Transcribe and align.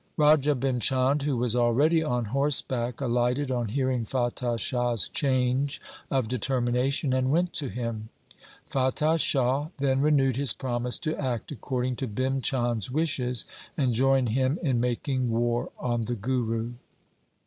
Raja 0.17 0.55
Bhim 0.55 0.81
Chand, 0.81 1.21
who 1.21 1.37
was 1.37 1.55
already 1.55 2.01
on 2.03 2.25
horseback, 2.33 3.01
alighted 3.01 3.51
on 3.51 3.67
hearing 3.67 4.03
Fatah 4.03 4.57
Shah's 4.57 5.07
change 5.07 5.79
of 6.09 6.27
determination 6.27 7.13
and 7.13 7.29
went 7.29 7.53
to 7.53 7.69
him. 7.69 8.09
Fatah 8.65 9.19
Shah 9.19 9.67
then 9.77 10.01
renewed 10.01 10.37
his 10.37 10.53
promise 10.53 10.97
to 10.97 11.15
act 11.19 11.51
according 11.51 11.97
to 11.97 12.07
Bhim 12.07 12.41
Chand' 12.41 12.77
s 12.81 12.89
wishes 12.89 13.45
and 13.77 13.93
join 13.93 14.25
him 14.25 14.57
in 14.63 14.79
making 14.81 15.29
war 15.29 15.69
on 15.79 16.05
the 16.05 16.15
Guru. 16.15 16.71